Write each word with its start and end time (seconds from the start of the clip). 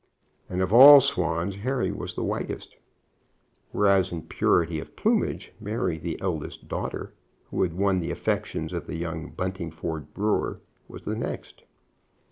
And 0.49 0.63
of 0.63 0.73
all 0.73 0.99
swans 0.99 1.57
Harry 1.57 1.91
was 1.91 2.15
the 2.15 2.23
whitest; 2.23 2.75
whereas, 3.71 4.11
in 4.11 4.23
purity 4.23 4.79
of 4.79 4.95
plumage, 4.95 5.53
Mary, 5.59 5.99
the 5.99 6.19
eldest 6.19 6.67
daughter, 6.67 7.13
who 7.51 7.61
had 7.61 7.73
won 7.73 7.99
the 7.99 8.09
affections 8.09 8.73
of 8.73 8.87
the 8.87 8.95
young 8.95 9.29
Buntingford 9.31 10.11
brewer, 10.15 10.59
was 10.87 11.03
the 11.03 11.13
next. 11.15 11.65